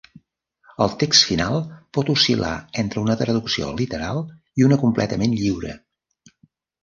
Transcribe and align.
El 0.83 0.93
text 1.01 1.25
final 1.31 1.57
pot 1.97 2.07
oscil·lar 2.13 2.53
entre 2.83 3.03
una 3.03 3.17
traducció 3.19 3.69
literal 3.81 4.21
i 4.61 4.67
una 4.69 4.79
completament 4.85 5.39
lliure. 5.43 5.77